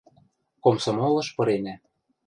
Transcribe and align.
Комсомолыш 0.63 1.27
пыренӓ. 1.35 1.75